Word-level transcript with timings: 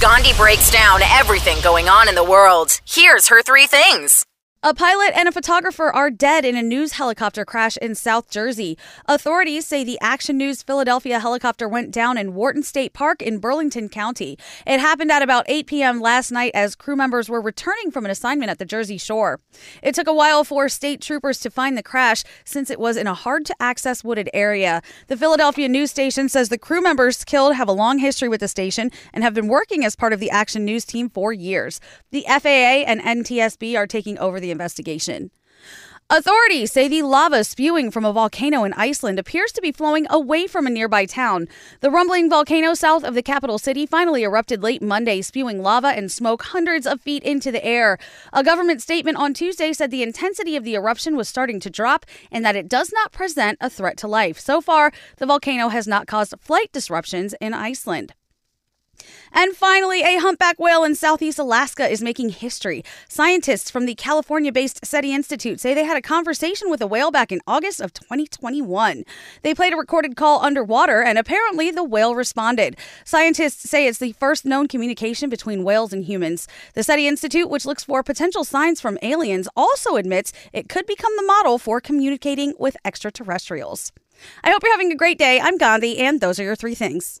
Gandhi 0.00 0.32
breaks 0.32 0.70
down 0.70 1.02
everything 1.02 1.58
going 1.62 1.90
on 1.90 2.08
in 2.08 2.14
the 2.14 2.24
world. 2.24 2.80
Here's 2.88 3.28
her 3.28 3.42
three 3.42 3.66
things. 3.66 4.24
A 4.62 4.74
pilot 4.74 5.12
and 5.16 5.26
a 5.26 5.32
photographer 5.32 5.90
are 5.90 6.10
dead 6.10 6.44
in 6.44 6.54
a 6.54 6.62
news 6.62 6.92
helicopter 6.92 7.46
crash 7.46 7.78
in 7.78 7.94
South 7.94 8.28
Jersey. 8.28 8.76
Authorities 9.06 9.66
say 9.66 9.84
the 9.84 9.98
Action 10.02 10.36
News 10.36 10.62
Philadelphia 10.62 11.18
helicopter 11.18 11.66
went 11.66 11.90
down 11.90 12.18
in 12.18 12.34
Wharton 12.34 12.62
State 12.62 12.92
Park 12.92 13.22
in 13.22 13.38
Burlington 13.38 13.88
County. 13.88 14.36
It 14.66 14.78
happened 14.78 15.10
at 15.10 15.22
about 15.22 15.46
8 15.48 15.66
p.m. 15.66 15.98
last 15.98 16.30
night 16.30 16.52
as 16.54 16.74
crew 16.74 16.94
members 16.94 17.30
were 17.30 17.40
returning 17.40 17.90
from 17.90 18.04
an 18.04 18.10
assignment 18.10 18.50
at 18.50 18.58
the 18.58 18.66
Jersey 18.66 18.98
shore. 18.98 19.40
It 19.82 19.94
took 19.94 20.06
a 20.06 20.12
while 20.12 20.44
for 20.44 20.68
state 20.68 21.00
troopers 21.00 21.40
to 21.40 21.50
find 21.50 21.74
the 21.74 21.82
crash 21.82 22.22
since 22.44 22.68
it 22.68 22.78
was 22.78 22.98
in 22.98 23.06
a 23.06 23.14
hard 23.14 23.46
to 23.46 23.56
access 23.60 24.04
wooded 24.04 24.28
area. 24.34 24.82
The 25.06 25.16
Philadelphia 25.16 25.70
news 25.70 25.90
station 25.90 26.28
says 26.28 26.50
the 26.50 26.58
crew 26.58 26.82
members 26.82 27.24
killed 27.24 27.54
have 27.54 27.68
a 27.68 27.72
long 27.72 27.96
history 27.96 28.28
with 28.28 28.40
the 28.40 28.48
station 28.48 28.90
and 29.14 29.24
have 29.24 29.32
been 29.32 29.48
working 29.48 29.86
as 29.86 29.96
part 29.96 30.12
of 30.12 30.20
the 30.20 30.30
Action 30.30 30.66
News 30.66 30.84
team 30.84 31.08
for 31.08 31.32
years. 31.32 31.80
The 32.10 32.26
FAA 32.28 32.84
and 32.84 33.00
NTSB 33.00 33.74
are 33.78 33.86
taking 33.86 34.18
over 34.18 34.38
the 34.38 34.49
investigation. 34.50 35.30
Authorities 36.12 36.72
say 36.72 36.88
the 36.88 37.02
lava 37.02 37.44
spewing 37.44 37.92
from 37.92 38.04
a 38.04 38.12
volcano 38.12 38.64
in 38.64 38.72
Iceland 38.72 39.20
appears 39.20 39.52
to 39.52 39.60
be 39.60 39.70
flowing 39.70 40.08
away 40.10 40.48
from 40.48 40.66
a 40.66 40.70
nearby 40.70 41.04
town. 41.04 41.46
The 41.82 41.90
rumbling 41.90 42.28
volcano 42.28 42.74
south 42.74 43.04
of 43.04 43.14
the 43.14 43.22
capital 43.22 43.58
city 43.58 43.86
finally 43.86 44.24
erupted 44.24 44.60
late 44.60 44.82
Monday, 44.82 45.22
spewing 45.22 45.62
lava 45.62 45.86
and 45.86 46.10
smoke 46.10 46.42
hundreds 46.42 46.84
of 46.84 47.00
feet 47.00 47.22
into 47.22 47.52
the 47.52 47.64
air. 47.64 47.96
A 48.32 48.42
government 48.42 48.82
statement 48.82 49.18
on 49.18 49.34
Tuesday 49.34 49.72
said 49.72 49.92
the 49.92 50.02
intensity 50.02 50.56
of 50.56 50.64
the 50.64 50.74
eruption 50.74 51.14
was 51.16 51.28
starting 51.28 51.60
to 51.60 51.70
drop 51.70 52.04
and 52.32 52.44
that 52.44 52.56
it 52.56 52.68
does 52.68 52.90
not 52.92 53.12
present 53.12 53.56
a 53.60 53.70
threat 53.70 53.96
to 53.98 54.08
life. 54.08 54.40
So 54.40 54.60
far, 54.60 54.90
the 55.18 55.26
volcano 55.26 55.68
has 55.68 55.86
not 55.86 56.08
caused 56.08 56.34
flight 56.40 56.72
disruptions 56.72 57.36
in 57.40 57.54
Iceland. 57.54 58.14
And 59.32 59.54
finally, 59.54 60.02
a 60.02 60.18
humpback 60.18 60.58
whale 60.58 60.82
in 60.84 60.94
southeast 60.94 61.38
Alaska 61.38 61.88
is 61.88 62.02
making 62.02 62.30
history. 62.30 62.84
Scientists 63.08 63.70
from 63.70 63.86
the 63.86 63.94
California 63.94 64.50
based 64.50 64.84
SETI 64.84 65.14
Institute 65.14 65.60
say 65.60 65.72
they 65.72 65.84
had 65.84 65.96
a 65.96 66.02
conversation 66.02 66.70
with 66.70 66.80
a 66.80 66.86
whale 66.86 67.10
back 67.10 67.30
in 67.30 67.40
August 67.46 67.80
of 67.80 67.92
2021. 67.94 69.04
They 69.42 69.54
played 69.54 69.72
a 69.72 69.76
recorded 69.76 70.16
call 70.16 70.42
underwater, 70.44 71.02
and 71.02 71.16
apparently 71.16 71.70
the 71.70 71.84
whale 71.84 72.14
responded. 72.14 72.76
Scientists 73.04 73.70
say 73.70 73.86
it's 73.86 73.98
the 73.98 74.12
first 74.12 74.44
known 74.44 74.66
communication 74.66 75.30
between 75.30 75.64
whales 75.64 75.92
and 75.92 76.04
humans. 76.04 76.48
The 76.74 76.82
SETI 76.82 77.06
Institute, 77.06 77.48
which 77.48 77.66
looks 77.66 77.84
for 77.84 78.02
potential 78.02 78.44
signs 78.44 78.80
from 78.80 78.98
aliens, 79.02 79.48
also 79.56 79.96
admits 79.96 80.32
it 80.52 80.68
could 80.68 80.86
become 80.86 81.12
the 81.16 81.22
model 81.22 81.58
for 81.58 81.80
communicating 81.80 82.54
with 82.58 82.76
extraterrestrials. 82.84 83.92
I 84.44 84.50
hope 84.50 84.62
you're 84.62 84.72
having 84.72 84.92
a 84.92 84.96
great 84.96 85.18
day. 85.18 85.40
I'm 85.40 85.56
Gandhi, 85.56 85.98
and 85.98 86.20
those 86.20 86.38
are 86.38 86.44
your 86.44 86.56
three 86.56 86.74
things. 86.74 87.20